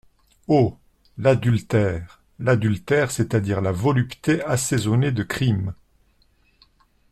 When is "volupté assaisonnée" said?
3.71-5.11